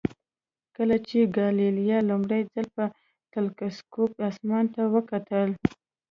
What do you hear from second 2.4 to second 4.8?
ځل په تلسکوپ اسمان